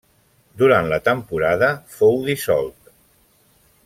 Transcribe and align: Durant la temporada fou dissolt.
Durant 0.61 0.87
la 0.93 0.97
temporada 1.09 1.69
fou 1.97 2.17
dissolt. 2.31 2.91